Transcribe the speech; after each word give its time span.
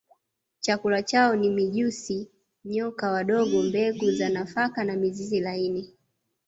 Chakula 0.59 1.03
chao 1.03 1.35
ni 1.35 1.49
mijusi 1.49 2.31
nyoka 2.65 3.11
wadogo 3.11 3.63
mbegu 3.63 4.11
za 4.11 4.29
nafaka 4.29 4.83
na 4.83 4.95
mizizi 4.95 5.39
laini 5.39 5.93